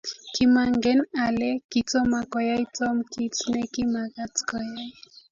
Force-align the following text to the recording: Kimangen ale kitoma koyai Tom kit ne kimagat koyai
Kimangen 0.33 0.99
ale 1.25 1.49
kitoma 1.71 2.19
koyai 2.31 2.65
Tom 2.77 2.95
kit 3.11 3.35
ne 3.51 3.61
kimagat 3.73 4.33
koyai 4.49 4.89